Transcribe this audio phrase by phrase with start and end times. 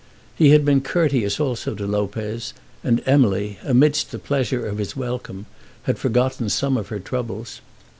[0.35, 5.45] He had been courteous also to Lopez, and Emily, amidst the pleasure of his welcome,
[5.83, 7.61] had forgotten some of her troubles.